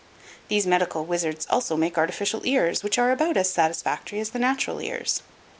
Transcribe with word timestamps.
These 0.47 0.65
medical 0.65 1.05
wizards 1.05 1.45
also 1.47 1.77
make 1.77 1.95
artificial 1.95 2.41
ears 2.43 2.81
which 2.81 2.97
are 2.97 3.11
about 3.11 3.37
as 3.37 3.51
satisfactory 3.51 4.19
as 4.19 4.31
the 4.31 4.39
natural 4.39 4.81
ears. 4.81 5.21